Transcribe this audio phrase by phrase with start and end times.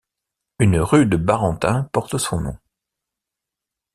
[0.57, 2.57] Une rue de Barentin porte son nom.